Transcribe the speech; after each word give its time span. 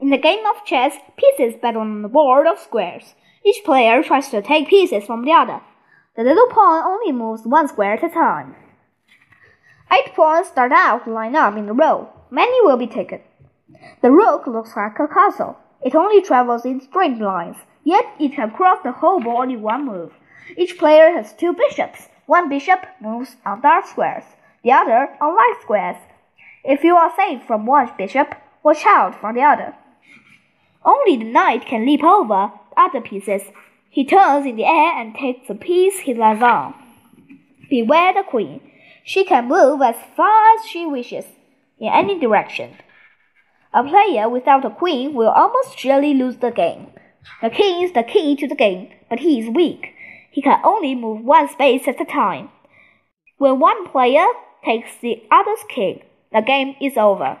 In 0.00 0.08
the 0.08 0.16
game 0.16 0.46
of 0.46 0.64
chess, 0.64 0.96
pieces 1.18 1.60
battle 1.60 1.82
on 1.82 2.00
the 2.00 2.08
board 2.08 2.46
of 2.46 2.58
squares. 2.58 3.14
Each 3.44 3.62
player 3.62 4.02
tries 4.02 4.30
to 4.30 4.40
take 4.40 4.68
pieces 4.68 5.04
from 5.04 5.26
the 5.26 5.32
other. 5.32 5.60
The 6.16 6.22
little 6.22 6.46
pawn 6.46 6.84
only 6.84 7.12
moves 7.12 7.44
one 7.44 7.68
square 7.68 7.92
at 7.92 8.02
a 8.02 8.08
time. 8.08 8.56
Eight 9.92 10.14
pawns 10.14 10.46
start 10.48 10.72
out 10.72 11.04
to 11.04 11.10
line 11.10 11.36
up 11.36 11.54
in 11.58 11.68
a 11.68 11.74
row. 11.74 12.08
Many 12.30 12.64
will 12.64 12.78
be 12.78 12.86
taken. 12.86 13.20
The 14.00 14.10
rook 14.10 14.46
looks 14.46 14.74
like 14.74 14.98
a 14.98 15.06
castle. 15.06 15.58
It 15.82 15.94
only 15.94 16.22
travels 16.22 16.64
in 16.64 16.80
straight 16.80 17.18
lines, 17.18 17.56
yet 17.84 18.06
it 18.18 18.32
can 18.32 18.52
cross 18.52 18.78
the 18.82 18.92
whole 18.92 19.20
board 19.20 19.50
in 19.50 19.60
one 19.60 19.84
move. 19.84 20.12
Each 20.56 20.78
player 20.78 21.12
has 21.12 21.34
two 21.34 21.52
bishops. 21.52 22.08
One 22.24 22.48
bishop 22.48 22.86
moves 23.02 23.36
on 23.44 23.60
dark 23.60 23.86
squares, 23.86 24.24
the 24.64 24.72
other 24.72 25.10
on 25.20 25.36
light 25.36 25.58
squares. 25.60 25.96
If 26.64 26.84
you 26.84 26.96
are 26.96 27.12
safe 27.14 27.42
from 27.42 27.66
one 27.66 27.90
bishop, 27.98 28.34
watch 28.62 28.86
out 28.86 29.20
for 29.20 29.34
the 29.34 29.42
other. 29.42 29.74
Only 30.84 31.16
the 31.16 31.24
knight 31.24 31.66
can 31.66 31.84
leap 31.84 32.02
over 32.02 32.52
the 32.74 32.80
other 32.80 33.00
pieces. 33.00 33.42
He 33.90 34.04
turns 34.04 34.46
in 34.46 34.56
the 34.56 34.64
air 34.64 34.98
and 34.98 35.14
takes 35.14 35.48
the 35.48 35.54
piece 35.54 36.00
he 36.00 36.14
lies 36.14 36.42
on. 36.42 36.74
Beware 37.68 38.14
the 38.14 38.22
queen. 38.22 38.60
She 39.04 39.24
can 39.24 39.48
move 39.48 39.82
as 39.82 39.96
far 40.16 40.54
as 40.54 40.66
she 40.66 40.86
wishes, 40.86 41.24
in 41.78 41.92
any 41.92 42.18
direction. 42.18 42.76
A 43.72 43.84
player 43.84 44.28
without 44.28 44.64
a 44.64 44.70
queen 44.70 45.14
will 45.14 45.30
almost 45.30 45.78
surely 45.78 46.14
lose 46.14 46.36
the 46.36 46.50
game. 46.50 46.88
The 47.42 47.50
king 47.50 47.82
is 47.82 47.92
the 47.92 48.02
key 48.02 48.34
to 48.36 48.48
the 48.48 48.54
game, 48.54 48.90
but 49.08 49.20
he 49.20 49.40
is 49.40 49.54
weak. 49.54 49.94
He 50.30 50.42
can 50.42 50.60
only 50.64 50.94
move 50.94 51.24
one 51.24 51.48
space 51.48 51.86
at 51.86 52.00
a 52.00 52.04
time. 52.04 52.50
When 53.38 53.58
one 53.58 53.88
player 53.88 54.26
takes 54.64 54.90
the 55.00 55.22
other's 55.30 55.64
king, 55.68 56.02
the 56.32 56.42
game 56.42 56.74
is 56.80 56.96
over. 56.96 57.38